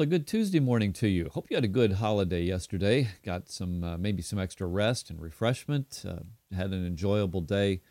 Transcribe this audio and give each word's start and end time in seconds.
Well, 0.00 0.06
a 0.06 0.06
good 0.06 0.26
Tuesday 0.26 0.60
morning 0.60 0.94
to 0.94 1.08
you. 1.08 1.28
Hope 1.34 1.50
you 1.50 1.56
had 1.56 1.64
a 1.64 1.68
good 1.68 1.92
holiday 1.92 2.42
yesterday. 2.42 3.08
Got 3.22 3.50
some, 3.50 3.84
uh, 3.84 3.98
maybe 3.98 4.22
some 4.22 4.38
extra 4.38 4.66
rest 4.66 5.10
and 5.10 5.20
refreshment. 5.20 6.04
Uh, 6.08 6.20
had 6.54 6.72
an 6.72 6.86
enjoyable 6.86 7.42
day, 7.42 7.82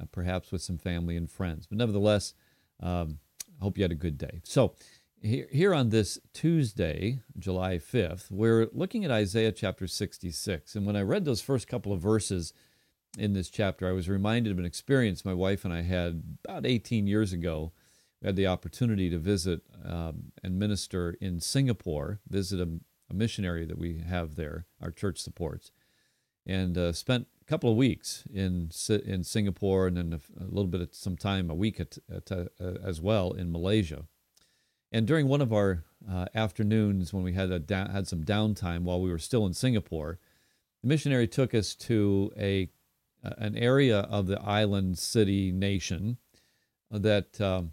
uh, 0.00 0.06
perhaps 0.10 0.52
with 0.52 0.62
some 0.62 0.78
family 0.78 1.16
and 1.16 1.30
friends. 1.30 1.66
But 1.66 1.76
nevertheless, 1.76 2.34
um, 2.80 3.18
hope 3.60 3.78
you 3.78 3.84
had 3.84 3.92
a 3.92 3.96
good 3.96 4.18
day. 4.18 4.40
So, 4.44 4.74
here, 5.22 5.46
here 5.52 5.74
on 5.74 5.90
this 5.90 6.18
Tuesday, 6.32 7.20
July 7.38 7.76
5th, 7.76 8.30
we're 8.30 8.68
looking 8.72 9.04
at 9.04 9.10
Isaiah 9.10 9.52
chapter 9.52 9.86
66. 9.86 10.74
And 10.74 10.86
when 10.86 10.96
I 10.96 11.02
read 11.02 11.26
those 11.26 11.42
first 11.42 11.68
couple 11.68 11.92
of 11.92 12.00
verses 12.00 12.54
in 13.18 13.34
this 13.34 13.50
chapter, 13.50 13.86
I 13.86 13.92
was 13.92 14.08
reminded 14.08 14.50
of 14.50 14.58
an 14.58 14.64
experience 14.64 15.24
my 15.24 15.34
wife 15.34 15.64
and 15.64 15.74
I 15.74 15.82
had 15.82 16.22
about 16.44 16.64
18 16.64 17.06
years 17.06 17.34
ago 17.34 17.72
we 18.20 18.26
had 18.26 18.36
the 18.36 18.46
opportunity 18.46 19.08
to 19.10 19.18
visit 19.18 19.62
um, 19.84 20.32
and 20.42 20.58
minister 20.58 21.16
in 21.20 21.40
Singapore, 21.40 22.20
visit 22.28 22.60
a, 22.60 22.68
a, 23.10 23.14
missionary 23.14 23.64
that 23.64 23.78
we 23.78 23.98
have 23.98 24.36
there, 24.36 24.66
our 24.80 24.90
church 24.90 25.18
supports, 25.18 25.70
and 26.46 26.76
uh, 26.76 26.92
spent 26.92 27.28
couple 27.50 27.68
of 27.68 27.76
weeks 27.76 28.22
in 28.32 28.70
in 29.04 29.24
Singapore 29.24 29.88
and 29.88 29.96
then 29.96 30.20
a, 30.40 30.44
little 30.44 30.68
bit 30.68 30.80
of 30.80 30.94
some 30.94 31.16
time, 31.16 31.50
a 31.50 31.54
week 31.54 31.80
at, 31.80 31.98
at, 32.08 32.30
uh, 32.30 32.44
as 32.60 33.00
well 33.00 33.32
in 33.32 33.50
Malaysia. 33.50 34.04
And 34.92 35.04
during 35.04 35.26
one 35.26 35.40
of 35.40 35.52
our 35.52 35.82
uh, 36.08 36.26
afternoons 36.32 37.12
when 37.12 37.24
we 37.24 37.32
had 37.32 37.50
a 37.50 37.58
da- 37.58 37.90
had 37.90 38.06
some 38.06 38.24
downtime 38.24 38.82
while 38.82 39.00
we 39.00 39.10
were 39.10 39.18
still 39.18 39.46
in 39.46 39.54
Singapore, 39.54 40.20
the 40.80 40.88
missionary 40.88 41.26
took 41.26 41.52
us 41.52 41.74
to 41.74 42.32
a 42.38 42.70
an 43.22 43.56
area 43.56 43.98
of 43.98 44.28
the 44.28 44.40
island 44.40 44.96
city 44.96 45.50
nation 45.50 46.18
that 46.88 47.40
um, 47.40 47.72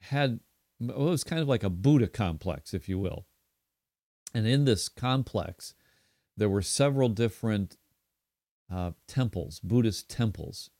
had 0.00 0.40
well, 0.80 1.08
it 1.08 1.10
was 1.10 1.22
kind 1.22 1.42
of 1.42 1.48
like 1.48 1.62
a 1.62 1.70
Buddha 1.70 2.08
complex, 2.08 2.72
if 2.72 2.88
you 2.88 2.98
will. 2.98 3.26
And 4.32 4.46
in 4.46 4.64
this 4.64 4.88
complex, 4.88 5.74
there 6.34 6.48
were 6.48 6.62
several 6.62 7.10
different 7.10 7.76
uh, 8.72 8.92
temples, 9.06 9.60
Buddhist 9.60 10.08
temples. 10.08 10.70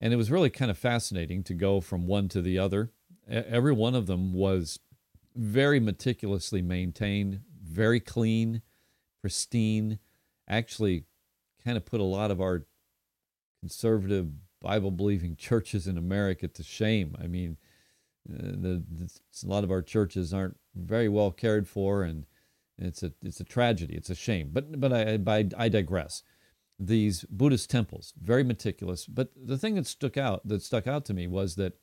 And 0.00 0.12
it 0.12 0.16
was 0.16 0.30
really 0.30 0.50
kind 0.50 0.70
of 0.70 0.78
fascinating 0.78 1.42
to 1.44 1.54
go 1.54 1.80
from 1.80 2.06
one 2.06 2.28
to 2.28 2.40
the 2.40 2.58
other. 2.58 2.92
Every 3.28 3.72
one 3.72 3.94
of 3.94 4.06
them 4.06 4.32
was 4.32 4.78
very 5.36 5.78
meticulously 5.78 6.62
maintained, 6.62 7.40
very 7.62 8.00
clean, 8.00 8.62
pristine. 9.20 9.98
Actually, 10.48 11.04
kind 11.64 11.76
of 11.76 11.84
put 11.84 12.00
a 12.00 12.04
lot 12.04 12.30
of 12.30 12.40
our 12.40 12.64
conservative 13.60 14.30
Bible 14.60 14.90
believing 14.90 15.36
churches 15.36 15.86
in 15.86 15.98
America 15.98 16.48
to 16.48 16.62
shame. 16.62 17.14
I 17.22 17.26
mean, 17.26 17.56
uh, 18.28 18.38
the, 18.38 18.82
the, 18.90 19.10
a 19.44 19.48
lot 19.48 19.64
of 19.64 19.70
our 19.70 19.82
churches 19.82 20.32
aren't 20.34 20.58
very 20.74 21.08
well 21.08 21.30
cared 21.30 21.68
for, 21.68 22.02
and 22.02 22.26
it's 22.78 23.02
a 23.02 23.12
it's 23.22 23.40
a 23.40 23.44
tragedy. 23.44 23.94
It's 23.94 24.10
a 24.10 24.14
shame. 24.14 24.50
But 24.52 24.80
but 24.80 24.92
I 24.92 25.18
I, 25.26 25.48
I 25.56 25.68
digress. 25.68 26.22
These 26.82 27.24
Buddhist 27.24 27.68
temples, 27.68 28.14
very 28.18 28.42
meticulous. 28.42 29.04
But 29.04 29.32
the 29.36 29.58
thing 29.58 29.74
that 29.74 29.86
stuck 29.86 30.16
out 30.16 30.48
that 30.48 30.62
stuck 30.62 30.86
out 30.86 31.04
to 31.04 31.14
me 31.14 31.26
was 31.26 31.56
that 31.56 31.74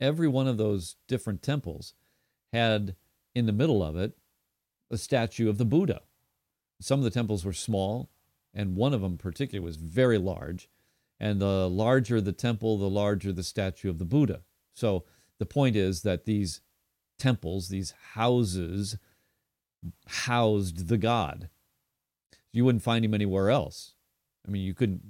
every 0.00 0.28
one 0.28 0.46
of 0.46 0.58
those 0.58 0.94
different 1.08 1.42
temples 1.42 1.94
had 2.52 2.94
in 3.34 3.46
the 3.46 3.52
middle 3.52 3.82
of 3.82 3.96
it 3.96 4.16
a 4.92 4.96
statue 4.96 5.48
of 5.48 5.58
the 5.58 5.64
Buddha. 5.64 6.02
Some 6.80 7.00
of 7.00 7.04
the 7.04 7.10
temples 7.10 7.44
were 7.44 7.52
small, 7.52 8.10
and 8.52 8.76
one 8.76 8.94
of 8.94 9.00
them 9.00 9.18
particularly 9.18 9.64
was 9.64 9.76
very 9.76 10.18
large. 10.18 10.68
And 11.18 11.40
the 11.40 11.68
larger 11.68 12.20
the 12.20 12.32
temple, 12.32 12.78
the 12.78 12.88
larger 12.88 13.32
the 13.32 13.42
statue 13.42 13.90
of 13.90 13.98
the 13.98 14.04
Buddha. 14.04 14.42
So 14.72 15.04
the 15.38 15.46
point 15.46 15.74
is 15.74 16.02
that 16.02 16.26
these 16.26 16.60
temples, 17.18 17.68
these 17.68 17.94
houses, 18.12 18.98
housed 20.06 20.88
the 20.88 20.98
god. 20.98 21.48
You 22.52 22.64
wouldn't 22.64 22.84
find 22.84 23.04
him 23.04 23.14
anywhere 23.14 23.50
else. 23.50 23.94
I 24.46 24.50
mean, 24.50 24.62
you 24.62 24.74
couldn't, 24.74 25.02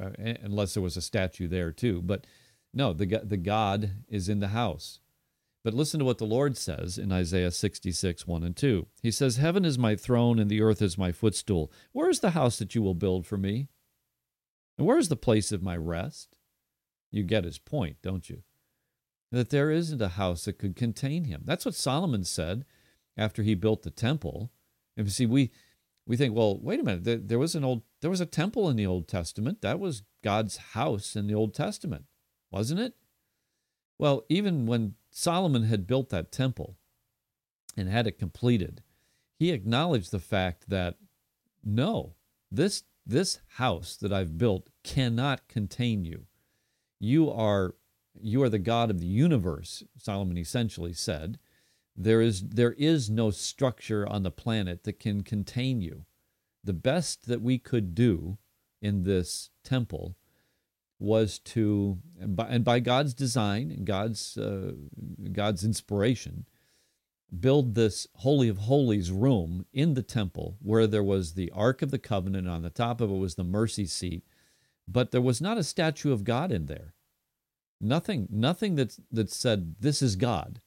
uh, 0.00 0.34
unless 0.42 0.74
there 0.74 0.82
was 0.82 0.96
a 0.96 1.02
statue 1.02 1.48
there 1.48 1.70
too. 1.72 2.02
But 2.02 2.26
no, 2.74 2.92
the, 2.92 3.06
the 3.24 3.36
God 3.36 3.90
is 4.08 4.28
in 4.28 4.40
the 4.40 4.48
house. 4.48 5.00
But 5.62 5.74
listen 5.74 5.98
to 6.00 6.06
what 6.06 6.18
the 6.18 6.24
Lord 6.24 6.56
says 6.56 6.96
in 6.96 7.12
Isaiah 7.12 7.50
66, 7.50 8.26
1 8.26 8.42
and 8.42 8.56
2. 8.56 8.86
He 9.02 9.10
says, 9.10 9.36
Heaven 9.36 9.64
is 9.64 9.78
my 9.78 9.94
throne 9.94 10.38
and 10.38 10.50
the 10.50 10.62
earth 10.62 10.80
is 10.80 10.96
my 10.96 11.12
footstool. 11.12 11.70
Where 11.92 12.08
is 12.08 12.20
the 12.20 12.30
house 12.30 12.58
that 12.58 12.74
you 12.74 12.82
will 12.82 12.94
build 12.94 13.26
for 13.26 13.36
me? 13.36 13.68
And 14.78 14.86
where 14.86 14.98
is 14.98 15.08
the 15.08 15.16
place 15.16 15.52
of 15.52 15.62
my 15.62 15.76
rest? 15.76 16.36
You 17.10 17.22
get 17.22 17.44
his 17.44 17.58
point, 17.58 17.96
don't 18.02 18.30
you? 18.30 18.42
that 19.32 19.50
there 19.50 19.70
isn't 19.70 20.02
a 20.02 20.08
house 20.08 20.44
that 20.44 20.58
could 20.58 20.76
contain 20.76 21.24
him. 21.24 21.42
That's 21.44 21.64
what 21.64 21.74
Solomon 21.74 22.24
said 22.24 22.64
after 23.16 23.42
he 23.42 23.54
built 23.54 23.82
the 23.82 23.90
temple. 23.90 24.50
And 24.96 25.06
you 25.06 25.10
see, 25.10 25.26
we 25.26 25.50
we 26.06 26.16
think, 26.16 26.34
well, 26.34 26.58
wait 26.60 26.80
a 26.80 26.82
minute, 26.82 27.28
there 27.28 27.38
was 27.38 27.54
an 27.54 27.64
old 27.64 27.82
there 28.00 28.10
was 28.10 28.20
a 28.20 28.26
temple 28.26 28.68
in 28.68 28.76
the 28.76 28.86
Old 28.86 29.08
Testament. 29.08 29.60
That 29.60 29.78
was 29.78 30.02
God's 30.22 30.56
house 30.56 31.16
in 31.16 31.26
the 31.26 31.34
Old 31.34 31.54
Testament, 31.54 32.04
wasn't 32.50 32.80
it? 32.80 32.94
Well, 33.98 34.24
even 34.28 34.66
when 34.66 34.94
Solomon 35.10 35.64
had 35.64 35.86
built 35.86 36.08
that 36.10 36.32
temple 36.32 36.76
and 37.76 37.88
had 37.88 38.06
it 38.06 38.18
completed, 38.18 38.82
he 39.38 39.50
acknowledged 39.50 40.10
the 40.10 40.18
fact 40.18 40.68
that 40.68 40.96
no, 41.64 42.14
this 42.50 42.84
this 43.06 43.40
house 43.56 43.96
that 43.96 44.12
I've 44.12 44.38
built 44.38 44.68
cannot 44.84 45.48
contain 45.48 46.04
you. 46.04 46.26
You 46.98 47.30
are 47.30 47.74
you 48.20 48.42
are 48.42 48.48
the 48.48 48.58
God 48.58 48.90
of 48.90 49.00
the 49.00 49.06
universe, 49.06 49.82
Solomon 49.96 50.38
essentially 50.38 50.92
said. 50.92 51.38
There 52.02 52.22
is, 52.22 52.40
there 52.48 52.72
is 52.72 53.10
no 53.10 53.30
structure 53.30 54.08
on 54.08 54.22
the 54.22 54.30
planet 54.30 54.84
that 54.84 54.98
can 54.98 55.22
contain 55.22 55.82
you. 55.82 56.06
The 56.64 56.72
best 56.72 57.26
that 57.26 57.42
we 57.42 57.58
could 57.58 57.94
do 57.94 58.38
in 58.80 59.02
this 59.02 59.50
temple 59.64 60.16
was 60.98 61.38
to, 61.38 61.98
and 62.18 62.34
by, 62.34 62.48
and 62.48 62.64
by 62.64 62.80
God's 62.80 63.12
design 63.12 63.70
and 63.70 63.86
God's, 63.86 64.38
uh, 64.38 64.72
God's 65.32 65.62
inspiration, 65.62 66.46
build 67.38 67.74
this 67.74 68.06
Holy 68.14 68.48
of 68.48 68.58
Holies 68.58 69.12
room 69.12 69.66
in 69.70 69.92
the 69.92 70.02
temple 70.02 70.56
where 70.62 70.86
there 70.86 71.04
was 71.04 71.34
the 71.34 71.50
Ark 71.50 71.82
of 71.82 71.90
the 71.90 71.98
Covenant. 71.98 72.48
On 72.48 72.62
the 72.62 72.70
top 72.70 73.02
of 73.02 73.10
it 73.10 73.18
was 73.18 73.34
the 73.34 73.44
mercy 73.44 73.84
seat, 73.84 74.24
but 74.88 75.10
there 75.10 75.20
was 75.20 75.42
not 75.42 75.58
a 75.58 75.62
statue 75.62 76.12
of 76.12 76.24
God 76.24 76.50
in 76.50 76.64
there. 76.64 76.94
Nothing, 77.78 78.26
nothing 78.30 78.76
that, 78.76 78.96
that 79.12 79.30
said, 79.30 79.76
this 79.80 80.00
is 80.00 80.16
God. 80.16 80.62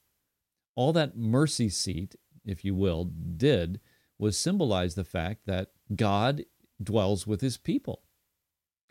All 0.76 0.94
that 0.94 1.18
mercy 1.18 1.70
seat, 1.70 2.16
if 2.46 2.66
you 2.66 2.76
will, 2.76 3.06
did 3.06 3.80
was 4.18 4.38
symbolize 4.38 4.96
the 4.96 5.04
fact 5.04 5.46
that 5.46 5.70
God 5.96 6.46
dwells 6.82 7.28
with 7.28 7.42
his 7.42 7.58
people. 7.58 8.04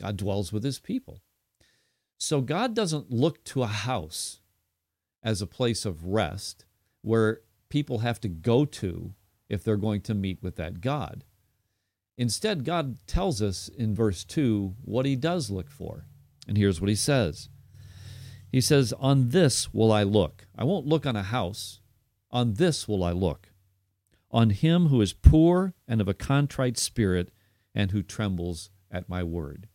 God 0.01 0.17
dwells 0.17 0.53
with 0.53 0.65
his 0.65 0.79
people. 0.79 1.23
So 2.19 2.41
God 2.41 2.75
doesn't 2.75 3.11
look 3.11 3.43
to 3.45 3.63
a 3.63 3.67
house 3.67 4.41
as 5.23 5.43
a 5.43 5.47
place 5.47 5.85
of 5.85 6.07
rest 6.07 6.65
where 7.03 7.41
people 7.69 8.01
have 8.01 8.21
to 8.21 8.29
go 8.29 8.65
to 8.65 9.15
if 9.49 9.65
they're 9.65 9.77
going 9.77 10.01
to 10.03 10.15
meet 10.15 10.43
with 10.43 10.57
that 10.57 10.81
God. 10.81 11.25
Instead, 12.19 12.65
God 12.65 12.99
tells 13.07 13.41
us 13.41 13.69
in 13.69 13.95
verse 13.95 14.25
2 14.25 14.75
what 14.85 15.07
he 15.07 15.17
does 15.17 15.51
look 15.51 15.71
for. 15.71 16.07
And 16.47 16.57
here's 16.57 16.81
what 16.81 16.89
he 16.89 16.95
says 16.95 17.49
he 18.53 18.61
says, 18.61 18.93
On 19.01 19.31
this 19.31 19.73
will 19.73 19.91
I 19.91 20.03
look. 20.03 20.47
I 20.57 20.63
won't 20.65 20.87
look 20.87 21.07
on 21.07 21.17
a 21.17 21.23
house. 21.23 21.81
On 22.31 22.55
this 22.55 22.87
will 22.87 23.03
I 23.03 23.13
look. 23.13 23.49
On 24.31 24.51
him 24.51 24.89
who 24.89 25.01
is 25.01 25.15
poor 25.15 25.75
and 25.89 26.01
of 26.01 26.09
a 26.09 26.15
contrite 26.15 26.77
spirit 26.77 27.31
and 27.75 27.91
who 27.91 28.03
trembles 28.03 28.71
at 28.91 29.09
my 29.09 29.23
word. 29.23 29.69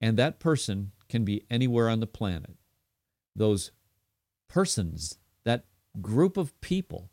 And 0.00 0.16
that 0.18 0.38
person 0.38 0.92
can 1.08 1.24
be 1.24 1.46
anywhere 1.50 1.88
on 1.88 2.00
the 2.00 2.06
planet. 2.06 2.56
Those 3.34 3.72
persons, 4.46 5.18
that 5.44 5.64
group 6.00 6.36
of 6.36 6.58
people, 6.60 7.10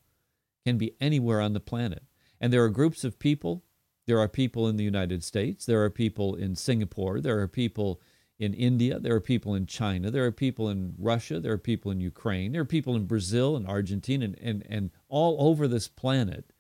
can 0.66 0.78
be 0.78 0.96
anywhere 1.00 1.40
on 1.40 1.54
the 1.54 1.60
planet. 1.60 2.04
And 2.42 2.52
there 2.52 2.64
are 2.64 2.70
groups 2.70 3.04
of 3.04 3.20
people. 3.20 3.64
There 4.06 4.20
are 4.20 4.28
people 4.28 4.68
in 4.68 4.76
the 4.76 4.84
United 4.84 5.24
States. 5.24 5.66
There 5.66 5.84
are 5.84 5.90
people 5.90 6.36
in 6.36 6.56
Singapore. 6.56 7.22
There 7.22 7.40
are 7.40 7.48
people 7.48 8.02
in 8.38 8.54
India, 8.54 9.00
there 9.00 9.16
are 9.16 9.22
people 9.22 9.56
in 9.56 9.66
China, 9.66 10.12
there 10.12 10.26
are 10.26 10.32
people 10.32 10.70
in 10.70 10.94
Russia, 10.98 11.40
there 11.40 11.54
are 11.54 11.58
people 11.58 11.92
in 11.92 12.02
Ukraine, 12.02 12.52
there 12.52 12.62
are 12.62 12.66
people 12.66 12.96
in 12.96 13.06
Brazil 13.06 13.56
and 13.56 13.66
Argentina 13.66 14.26
and, 14.26 14.38
and, 14.42 14.66
and 14.70 14.92
all 15.08 15.38
over 15.40 15.68
this 15.68 15.88
planet 15.88 16.52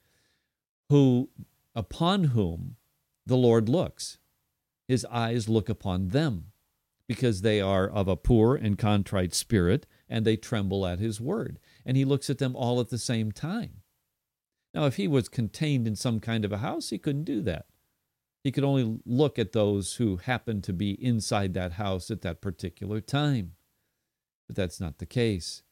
who 0.90 1.30
upon 1.76 2.26
whom 2.26 2.78
the 3.26 3.36
Lord 3.36 3.68
looks. 3.68 4.20
His 4.88 5.06
eyes 5.06 5.50
look 5.50 5.68
upon 5.68 6.10
them 6.10 6.52
because 7.08 7.42
they 7.42 7.60
are 7.60 7.88
of 7.88 8.08
a 8.08 8.16
poor 8.16 8.56
and 8.56 8.78
contrite 8.78 9.34
spirit 9.34 9.86
and 10.08 10.26
they 10.26 10.38
tremble 10.38 10.86
at 10.86 11.00
his 11.00 11.20
word. 11.20 11.60
And 11.86 11.98
he 11.98 12.06
looks 12.06 12.30
at 12.30 12.38
them 12.38 12.56
all 12.56 12.80
at 12.80 12.90
the 12.90 12.98
same 12.98 13.32
time. 13.32 13.82
Now, 14.74 14.86
if 14.86 14.96
he 14.98 15.08
was 15.08 15.30
contained 15.30 15.88
in 15.88 15.96
some 15.96 16.20
kind 16.20 16.46
of 16.46 16.52
a 16.52 16.58
house, 16.58 16.90
he 16.90 16.98
couldn't 16.98 17.24
do 17.24 17.42
that. 17.42 17.66
He 18.46 18.52
could 18.52 18.64
only 18.64 19.00
look 19.08 19.40
at 19.40 19.54
those 19.54 19.96
who 19.96 20.18
happened 20.18 20.64
to 20.66 20.72
be 20.72 20.92
inside 21.04 21.56
that 21.56 21.72
house 21.72 22.12
at 22.12 22.22
that 22.22 22.42
particular 22.42 23.02
time. 23.02 23.54
But 24.46 24.56
that's 24.56 24.80
not 24.80 25.00
the 25.00 25.08
case. 25.08 25.64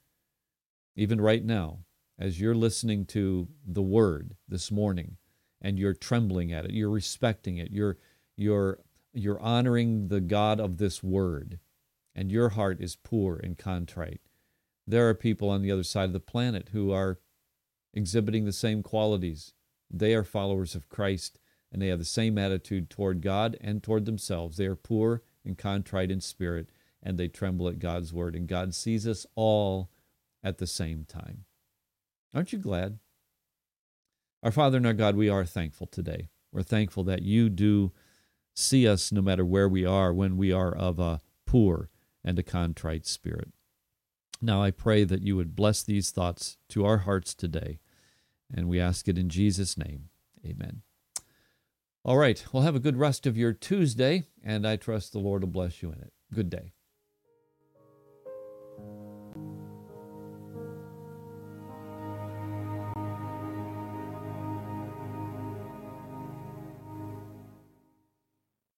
Even 0.96 1.22
right 1.22 1.46
now, 1.46 1.82
as 2.18 2.42
you're 2.42 2.56
listening 2.56 3.06
to 3.06 3.48
the 3.64 3.84
word 3.84 4.38
this 4.50 4.72
morning 4.72 5.18
and 5.62 5.78
you're 5.78 5.94
trembling 5.94 6.52
at 6.52 6.66
it, 6.66 6.72
you're 6.72 6.90
respecting 6.90 7.58
it, 7.58 7.70
you're 7.70 8.00
you're 8.36 8.80
you're 9.14 9.40
honoring 9.40 10.08
the 10.08 10.20
God 10.20 10.60
of 10.60 10.78
this 10.78 11.04
word, 11.04 11.60
and 12.16 12.32
your 12.32 12.50
heart 12.50 12.82
is 12.82 12.96
poor 12.96 13.36
and 13.38 13.56
contrite. 13.56 14.22
There 14.88 15.08
are 15.08 15.14
people 15.14 15.52
on 15.52 15.62
the 15.62 15.72
other 15.72 15.84
side 15.84 16.06
of 16.06 16.14
the 16.14 16.20
planet 16.20 16.70
who 16.74 16.92
are 16.92 17.20
exhibiting 17.94 18.46
the 18.46 18.52
same 18.52 18.82
qualities. 18.82 19.54
They 19.92 20.16
are 20.16 20.24
followers 20.24 20.74
of 20.74 20.90
Christ 20.90 21.38
and 21.74 21.82
they 21.82 21.88
have 21.88 22.00
the 22.00 22.06
same 22.06 22.38
attitude 22.38 22.90
toward 22.90 23.22
God 23.22 23.58
and 23.60 23.82
toward 23.82 24.06
themselves. 24.06 24.58
They 24.58 24.68
are 24.68 24.76
poor 24.76 25.24
and 25.44 25.58
contrite 25.58 26.12
in 26.12 26.22
spirit 26.22 26.70
and 27.02 27.18
they 27.18 27.28
tremble 27.28 27.68
at 27.68 27.80
God's 27.80 28.14
word. 28.14 28.36
And 28.36 28.48
God 28.48 28.76
sees 28.76 29.08
us 29.08 29.26
all 29.36 29.90
at 30.44 30.60
the 30.60 30.68
same 30.68 31.04
time. 31.04 31.46
Aren't 32.34 32.54
you 32.54 32.60
glad? 32.60 33.00
Our 34.44 34.52
Father 34.52 34.78
and 34.78 34.88
our 34.88 34.94
God, 34.94 35.16
we 35.16 35.30
are 35.30 35.46
thankful 35.46 35.88
today. 35.88 36.30
We're 36.52 36.64
thankful 36.64 37.04
that 37.06 37.24
you 37.24 37.50
do 37.50 37.92
see 38.54 38.88
us 38.88 39.12
no 39.12 39.22
matter 39.22 39.44
where 39.44 39.68
we 39.68 39.86
are 39.86 40.14
when 40.14 40.38
we 40.38 40.52
are 40.52 40.74
of 40.74 41.00
a 41.00 41.22
poor 41.46 41.90
and 42.24 42.38
a 42.38 42.44
contrite 42.44 43.08
spirit. 43.08 43.52
Now 44.42 44.62
I 44.62 44.72
pray 44.72 45.06
that 45.06 45.24
you 45.24 45.36
would 45.36 45.56
bless 45.56 45.82
these 45.82 46.12
thoughts 46.12 46.58
to 46.70 46.86
our 46.86 47.00
hearts 47.00 47.34
today, 47.34 47.80
and 48.54 48.68
we 48.68 48.80
ask 48.80 49.08
it 49.08 49.18
in 49.18 49.30
Jesus' 49.30 49.78
name. 49.78 50.10
Amen. 50.46 50.82
All 52.06 52.18
right, 52.18 52.44
well, 52.52 52.64
have 52.64 52.76
a 52.76 52.82
good 52.82 52.98
rest 52.98 53.26
of 53.26 53.38
your 53.38 53.54
Tuesday, 53.54 54.26
and 54.44 54.68
I 54.68 54.76
trust 54.76 55.14
the 55.14 55.20
Lord 55.20 55.42
will 55.42 55.50
bless 55.50 55.82
you 55.82 55.90
in 55.94 56.02
it. 56.02 56.12
Good 56.34 56.50
day. 56.50 56.74